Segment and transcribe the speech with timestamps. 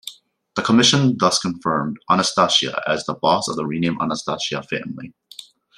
[0.55, 5.13] The Commission thus confirmed Anastasia as the boss of the renamed Anastasia family.